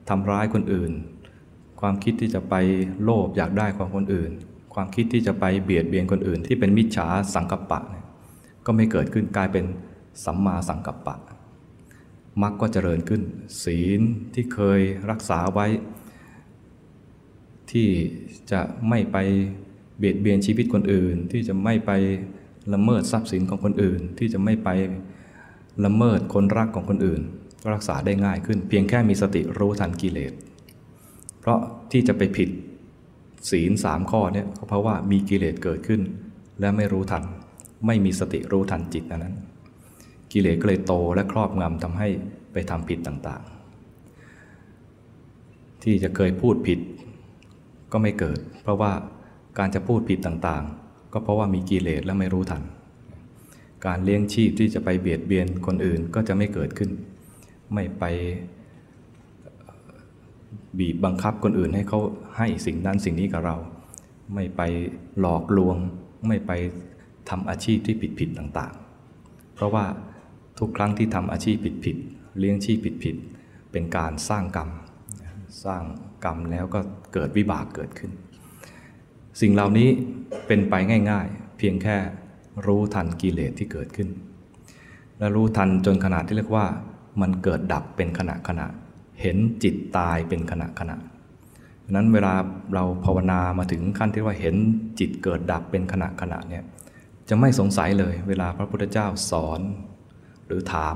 [0.09, 0.91] ทำร้ายคนอื่น
[1.81, 2.55] ความคิดที่จะไป
[3.03, 4.31] โลภอยากได้ของคนอื่น
[4.73, 7.81] ความคิดที่จะไปเบียดเบียนคนอื่น ที่เป็นมิจฉาสังกัปปะ
[8.67, 9.65] ก็ไม่เกิดขึ้นกลายเป็น
[10.25, 11.15] สัมมาสังกัปปะ
[12.41, 13.21] มรรคก็เจริญขึ้น
[13.63, 14.01] ศีล
[14.33, 15.67] ที่เคยรักษาไว้
[17.71, 17.87] ที่
[18.51, 19.17] จะไม่ไป
[19.97, 21.91] เบียดเบียนชีวิตคนอื่น ที่จะไม่ไป
[22.73, 24.69] ละเมิดทรัพย์สินของคนอื่น ที่จะไม่ไป
[25.85, 27.21] ละเมิดคนรักของคนอื่น
[27.61, 30.33] ก็รักษาได้ง่ายขึ้น เพียงแค่มีสติรู้ทันกิเลส
[31.39, 31.59] เพราะ
[31.91, 32.49] ที่จะไปผิด
[33.51, 36.01] ศีลสามข้อเนี่ยเพราะว่ามีกิเลสเกิดขึ้น
[36.59, 37.23] และไม่รู้ทัน
[37.85, 39.35] ไม่มีสติรู้ทันจิตนั้น
[40.31, 42.07] กิเลสก็เลยโตและครอบงำทำให้
[42.53, 46.79] ไปทำผิดต่างๆ ที่จะเคยพูดผิด
[47.91, 48.91] ก็ไม่เกิด เพราะว่า
[49.57, 52.63] การจะพูดผิดต่างๆ ก็เพราะว่ามีกิเลสและไม่รู้ทัน
[53.85, 56.89] การเลี้ยงชีพที่จะไปเบียดเบียนคนอื่นก็จะไม่เกิดขึ้น
[57.73, 58.03] ไม่ไป
[60.79, 61.99] บีบบังคับคนอื่นให้เขา
[62.37, 63.55] ให้สิ่งนั้นสิ่งนี้กับเรา
[64.35, 64.61] ไม่ไป
[65.19, 65.77] หลอกลวง
[66.27, 66.51] ไม่ไป
[67.29, 69.85] ทำอาชีพที่ผิดผิดต่างๆ เพราะว่า
[70.59, 71.97] ทุกครั้งที่ทำอาชีพผิดผิด
[72.39, 73.15] เลี้ยงชีพผิดผิด
[73.71, 74.69] เป็นการสร้างกรรม
[75.65, 75.83] สร้าง
[76.25, 76.79] กรรมแล้วก็
[77.13, 78.11] เกิดวิบากเกิดขึ้น
[79.41, 79.89] สิ่งเหล่านี้
[80.47, 80.73] เป็นไป
[81.09, 81.95] ง่ายๆ เพียงแค่
[82.65, 84.09] รู้ทันกิเลสที่เกิดขึ้น
[85.17, 86.65] และรู้ทันจนขนาดที่เรียกว่า
[87.21, 88.67] มันเกิดดับเป็นขณะขณะ
[89.21, 90.95] เห็นจิตตายเป็นขณะขณะ
[91.91, 92.33] นั้นเวลา
[92.73, 94.55] เราภาวนามาถึงขั้นที่ว่าเห็น
[94.99, 96.63] จิตเกิดดับเป็นขณะขณะเนี่ย
[97.29, 99.61] จะไม่สงสัยเลย เวลาพระพุทธเจ้าสอน
[100.45, 100.95] หรือถาม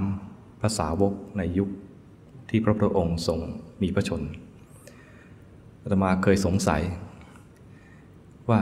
[0.62, 1.70] ภาษาวกในยุค
[2.50, 3.40] ที่พระพุทธองค์ทรง
[3.82, 4.22] มีพระชน
[5.82, 6.82] อาตมาเคยสงสัย
[8.50, 8.60] ว่า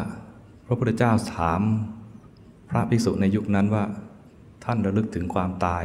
[0.65, 1.61] พระพุทธเจ้าถาม
[2.69, 3.83] พระภิกษุในยุคนั้นว่า
[4.65, 5.83] ท่านระลึกถึงความตาย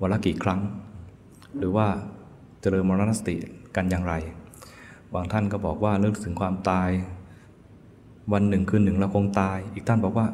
[0.00, 0.60] วันละกี่ครั้ง
[1.58, 1.86] หรือว่า
[2.60, 3.36] เจริญมรณสติ
[3.76, 4.14] กันอย่างไร
[5.14, 6.90] บางท่านก็บอกว่าระลึกถึงความตาย
[8.32, 10.26] วันหนึ่งคืนหนึ่งเราคงตาย อีกท่านบอกว่า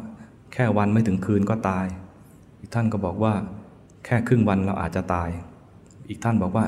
[0.53, 1.87] แค่วันไม่ถึงคืนก็ตาย
[2.61, 3.35] อีกท่านก็บอกว่า
[4.05, 5.29] แค่ครึ่งวันเราอาจจะตาย
[6.09, 6.65] อีกท่านบอกว่า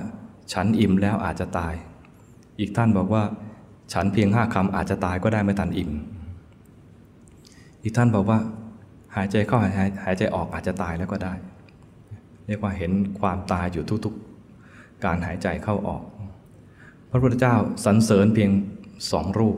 [0.52, 1.74] ฉันอิ่มแล้วอาจจะตาย
[2.60, 3.22] อีกท่านบอกว่า
[3.92, 5.90] ฉันเพียงห้าคำอาจจะตายก็ได้ไม่ทันอิ่ม
[7.82, 8.38] อีกท่านบอกว่า
[9.16, 9.72] หายใจเข้าหาย
[10.04, 11.34] หายใจออกอาจจะตายแล้วก็ได้
[12.46, 16.02] เรียกว่าเห็นความตายอยู่ทุกๆ การหายใจเข้าออก
[17.10, 18.50] พระพุทธเจ้าสรรเสริญเพียง
[19.12, 19.56] สองรูป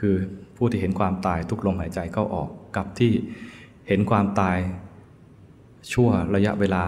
[0.00, 0.16] คือ
[0.64, 3.12] ผู้ที่เห็นความตายทุกลมหายใจเข้าออกกับที่
[3.88, 4.56] เห็นความตาย
[5.92, 6.84] ชั่วระยะเวลา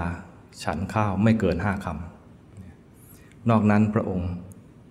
[0.64, 4.30] ฉันข้าวไม่เกินห้าคำนอกนั้นพระองค์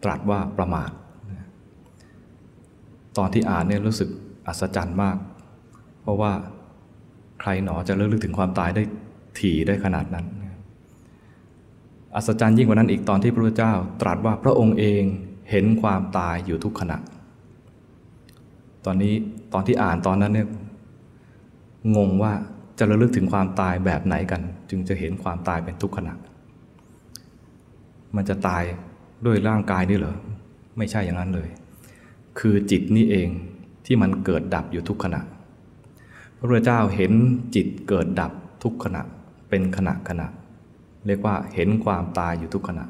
[0.04, 0.92] ตรัสว่าประมาท
[3.18, 4.10] ตอนที่อ่านเนี่ยรู้สึก
[4.48, 5.18] อัศจรรย์มาก
[6.02, 6.32] เพราะว่า
[7.40, 8.84] ใครหนอจะเลิกลึกถึงความตายได้
[9.40, 10.26] ถี่ได้ขนาดนั้น
[12.16, 15.04] อัศจรรย์ยิ่งกว่านั้นอีกตอนที่พระพุทธเจ้าตรัสว่าพระองค์เอง
[15.52, 17.00] เห็นความตายอยู่ทุกขณะ
[18.86, 19.14] ตอนนี้
[19.54, 20.48] ตอนที่อ่านตอนนั้นเนี่ย
[21.96, 22.34] งงว่า
[22.80, 26.14] จะระลึกถึงความตายแบบไหนกัน จึงจะเห็นความตายเป็นทุกขณะ
[28.16, 28.64] มันจะตาย
[29.26, 30.16] ด้วยร่างกายนี่เหรอ
[30.78, 31.50] ไม่ใช่อย่างนั้นเลย
[32.40, 33.30] คือจิตนี่เอง
[33.86, 35.22] ที่มันเกิดดับอยู่ทุกขณะ
[36.38, 37.12] พระพุทธเจ้าเห็น
[37.56, 38.32] จิตเกิดดับ
[38.64, 39.02] ทุกขณะ
[39.50, 40.28] เป็นขณะขณะ
[41.08, 42.86] เรียกว่าเห็นความตายอยู่ทุกขณะ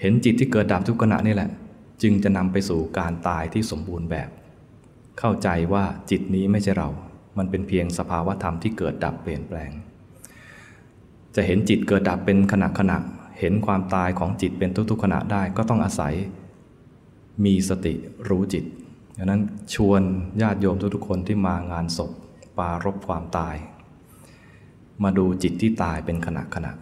[0.00, 1.50] เห็นจิตที่เกิดดับทุกขณะนี่แหละ
[2.02, 4.28] จึงจะนำไปสู่การตายที่สมบูรณ์แบบ
[5.18, 6.88] เข้าใจว่าจิตนี้ไม่ใช่เรา
[7.38, 9.70] มันเป็นเพียงสภาวะธรรมที่เกิดดับเปลี่ยนแปลง
[11.34, 12.98] จะเห็นจิตเกิดดับเป็นขณะขณะ
[13.40, 16.14] เห็นความตายของจิตเป็นทุกๆขณะได้ก็ต้องอาศัย
[17.44, 17.94] มีสติ
[18.28, 18.64] รู้จิต
[19.16, 19.42] ดังนั้น
[19.74, 20.02] ชวน
[20.42, 22.10] ญาติโยมทุกๆคนที่มางานศพ
[22.58, 23.56] ปารบความตาย
[25.02, 26.72] มาดูจิตที่ตายเป็นขณะขณะ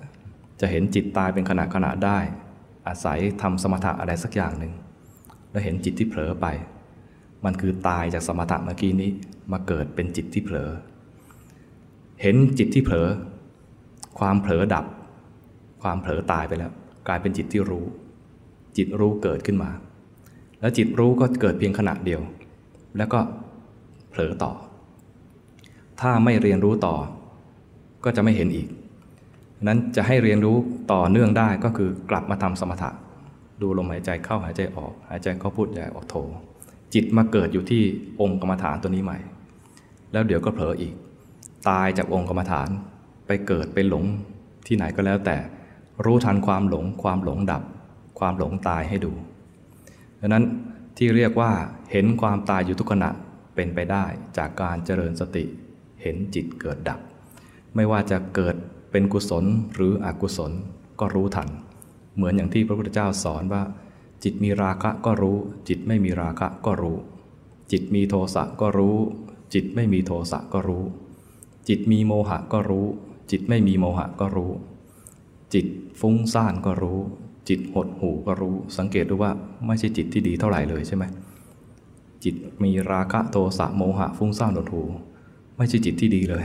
[0.61, 2.18] จะเห็นจิตตายเป็นขณะขณะได้
[2.88, 4.73] อาศัยทำสมถะอะไรสักอย่างหนึ่ง
[5.51, 6.47] แล้วเห็นจิตที่เผลอไป
[7.44, 9.11] มันคือตายจากสมถะเมื่อกี้นี้
[9.52, 10.70] มาเกิดเป็นจิตที่เผลอ
[12.22, 13.09] เห็นจิตที่เผลอ
[14.18, 14.85] ความเผลอดับ
[15.83, 16.72] ความเผลอตายไปแล้ว
[17.09, 17.85] กลายเป็นจิตที่รู้
[18.76, 19.70] จิตรู้เกิดขึ้นมา
[20.61, 22.20] แล้วจิตรู้ก็เกิดเพียงขณะเดียว
[22.96, 23.18] แล้วก็
[24.11, 24.52] เผลอต่อ
[26.00, 26.94] ถ้าไม่เรียนรู้ต่อ
[28.04, 28.68] ก็จะไม่เห็นอีก
[29.66, 30.57] นั้นจะให้เรียนรู้
[30.92, 32.90] ต่อเนื่องได้ก็คือกลับมาทำสมถะ
[33.62, 36.16] ดูลมหายใจเข้าหายใจออก หายใจเข้าพุทหายใจออกโท
[36.94, 37.83] จิตมาเกิดอยู่ที่
[38.20, 39.18] องค์กรรมฐานตัวนี้ใหม่
[40.12, 40.94] แล้วเดี๋ยวก็เผลออีก
[41.68, 42.68] ตายจากองค์กรรมฐาน
[43.26, 44.04] ไปเกิดไปหลง
[44.66, 45.37] ที่ไหนก็แล้วแต่
[46.04, 47.62] รู้ทันความหลง ความหลงดับ
[48.18, 49.12] ความหลงตายให้ดู
[50.20, 50.44] ดังนั้น
[50.98, 51.52] ที่เรียกว่า
[51.92, 53.11] เห็นความตายอยู่ทุกขณะ
[53.54, 54.04] เป็นไปได้
[54.38, 55.44] จากการเจริญสติ
[56.02, 57.00] เห็นจิตเกิดดับ
[57.74, 58.54] ไม่ว่าจะเกิด
[58.90, 60.52] เป็นกุศลหรืออกุศล
[61.00, 61.48] ก็รู้ทัน
[62.16, 63.62] เหมือนอย่างที่พระพุทธเจ้าสอนว่า
[64.25, 65.37] จิตมีราคะก็รู้
[65.69, 66.97] จิตไม่มีราคะก็รู้
[67.73, 68.97] จิตมีโทสะก็รู้
[69.55, 70.85] จิตไม่มีโทสะก็รู้
[71.69, 72.87] จิตมีโมหะก็รู้
[73.31, 74.53] จิตไม่มีโมหะก็รู้
[75.55, 75.67] จิต
[76.01, 76.99] ฟุ้งซ่านก็รู้
[77.49, 79.33] จิตหดหูก็รู้ สังเกตดูว่า
[79.67, 81.05] ไม่ใช่จิตที่ดีเท่าไหร่เลยใช่ไหม
[82.25, 84.83] จิตมีราคะโทสะโมหะฟุ้งซ่านหดหู
[85.57, 86.45] ไม่ใช่จิตที่ดีเลย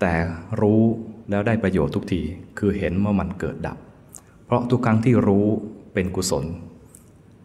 [0.00, 0.12] แต่
[0.60, 0.82] รู้
[1.30, 2.20] แล้วได้ประโยชน์ทุกที
[2.58, 3.78] คือเห็นว่ามันเกิดดับ
[4.44, 5.46] เพราะทุกครั้งที่รู้
[5.94, 6.44] เป็นกุศล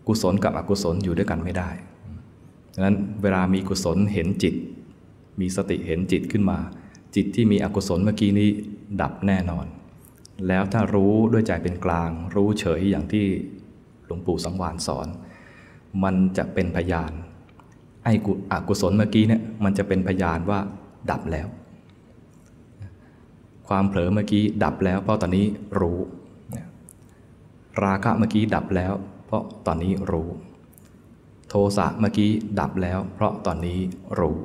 [0.08, 1.70] กุศลกับอกุศลอยู่ด้วยกันไม่ได้
[2.74, 4.56] ดังนั้นเวลามีกุศลเห็นจิต
[5.40, 6.60] มีสติเห็นจิตขึ้นมา
[7.16, 8.50] จิตที่มีอกุศลเมื่อกี้นี้
[9.02, 9.66] ดับแน่นอน
[10.48, 13.26] แล้วถ้ารู้ด้วยใจเป็นกลาง รู้เฉยอย่างที่
[14.06, 15.08] หลวงปู่สังวานสอน
[16.04, 17.12] มันจะเป็นพยาน
[18.04, 18.14] ไอ้
[18.52, 20.60] อกุศลเมื่อกี้เนี่ยมันจะเป็นพยานว่า
[21.12, 21.48] ดับแล้ว
[23.68, 25.46] ความเผลอเมื่อกี้ดับแล้วเพราะตอนนี้
[25.80, 26.00] รู้
[27.84, 28.94] ราคะเมื่อกี้ดับแล้ว
[29.26, 30.30] เพราะตอนนี้รู้
[31.50, 33.80] โทสะเมื่อกี้ดับแล้ว เพราะตอนนี้
[34.20, 34.38] รู้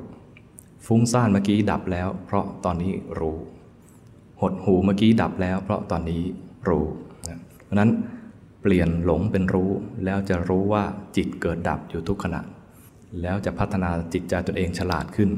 [0.85, 3.37] ฟุ้งซ่านเมื่อกี้ดับแล้ว เพราะตอนนี้รู้
[4.41, 6.21] หดหูเมื่อกี้ดับแล้ว เพราะตอนนี้
[6.67, 6.85] รู้
[7.63, 7.91] เพราะนั้น
[8.61, 9.71] เปลี่ยนหลงเป็นรู้
[10.05, 10.83] แล้วจะรู้ว่า
[11.15, 12.41] จิตเกิดดับอยู่ทุกขณะ
[13.21, 15.29] แล้วจะพัฒนาจิตใจตนเองฉลาดขึ้น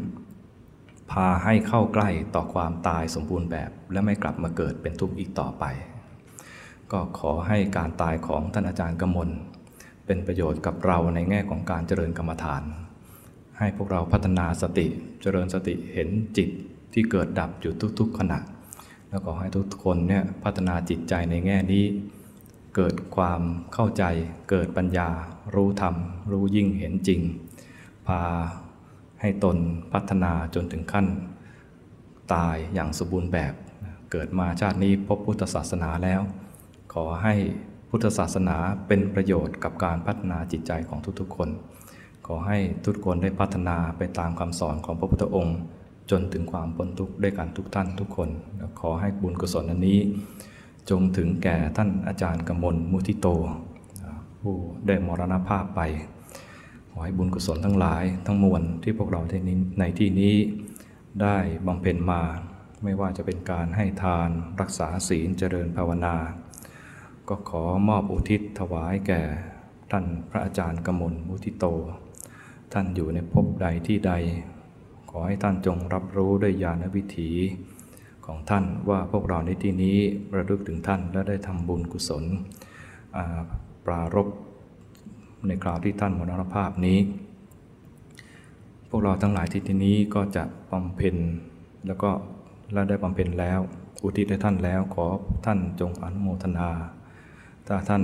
[1.11, 5.65] พาให้เข้าใกล้ต่อความตายสมบูรณ์แบบ และไม่กลับมาเกิดเป็นทุกข์อีกต่อไป
[6.91, 9.29] ก็ขอให้การตายของท่านอาจารย์กมล
[10.05, 12.63] เป็นประโยชน์กับเราในแง่ของการเจริญกรรมฐาน
[13.59, 14.87] ให้พวกเราพัฒนาสติ
[15.21, 16.49] เจริญสติเห็นจิต
[16.93, 18.39] ที่เกิดดับอยู่ทุกๆขณะ
[19.09, 21.85] แล้วก็ให้ทุกคนเนี่ยพัฒนาจิตใจในแง่นี้
[22.75, 23.41] เกิดความ
[23.73, 24.03] เข้าใจ
[24.49, 25.09] เกิดปัญญา
[25.55, 25.95] รู้ธรรม
[26.31, 27.21] รู้ยิ่งเห็นจริง
[28.07, 28.21] พา
[29.21, 29.57] ให้ตน
[29.93, 31.05] พัฒนาจนถึงขั้น
[32.33, 33.53] ตายอย่างสมบูรณ์แบบ
[34.11, 36.21] เกิดมาชาตินี้พบพุทธศาสนาแล้ว
[36.99, 37.35] ขอให้
[37.89, 41.49] พุทธศาสนาเป็นประโยชน์กับการพัฒนาจิตใจของทุกๆคน
[42.27, 45.59] ขอให้ทุกคนได้พัฒนาไปตามคำสอนของพระพุทธองค์
[46.11, 48.29] จนถึงความพ้นทุกข์ด้วยกันทุกท่านทุกคน
[48.79, 49.99] ขอให้บุญกุศลอันนี้
[50.89, 53.27] จงถึงแก่ท่านอาจารย์กมลมุทิโต
[54.41, 54.55] ผู้
[54.87, 55.81] ได้มรณภาพไป
[56.89, 59.21] ขอให้บุญกุศลทั้งหลายทั้งมวลที่พวกเรา
[59.79, 60.35] ในที่นี้
[61.21, 62.21] ได้บำเพ็ญมา
[62.83, 64.29] ไม่ว่าจะเป็นการให้ทาน
[64.61, 66.15] รักษาศีลเจริญภาวนา
[67.29, 69.21] ก็ขอมอบอุทิศถวายแก่
[69.91, 71.65] ท่านพระอาจารย์กมลมุทิโต
[72.73, 74.11] ท่านอยู่ในภพใดที่ใด
[75.09, 77.31] ขอให้ท่านจงรับรู้ด้วยญาณวิถี
[78.25, 79.97] ของท่านว่าพวกเราในที่นี้
[80.35, 82.23] ระลึกถึงท่านและได้ทำบุญกุศล
[83.85, 84.27] ปรารบ
[85.47, 86.99] ในคราวที่ท่านมรณภาพนี้
[88.89, 91.15] พวกเราทั้งหลายที่ที่นี้ก็จะบำเพ็ญ
[91.87, 92.09] แล้วก็
[92.73, 93.59] และได้บำเพ็ญแล้ว
[94.03, 95.05] อุทิศให้ท่านแล้วขอ
[95.45, 96.69] ท่านจงอนุโมทนา
[97.67, 98.03] ถ้าท่าน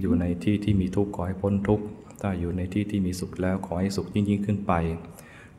[0.00, 1.84] อยู่ในที่ที่มีทุกข์ขอให้พ้นทุกข์
[2.20, 4.72] ถ้าอยู่ในที่ที่มีสุขแล้วขอให้สุขยิ่งยิ่งขึ้นไป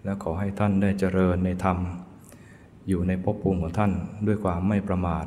[0.04, 1.78] และขอให้ท่านได้เจริญในธรรม
[2.88, 3.92] อยู่ในภพภูมิของท่าน
[4.28, 5.26] ด้วยความไม่ประมาท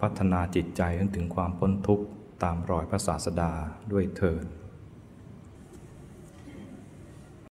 [0.00, 0.82] พัฒนาจิตใจ
[1.16, 2.04] ถึงความพ้นทุกข์
[2.42, 3.52] ตามรอยพระศาสดา
[3.92, 4.44] ด้วยเถิด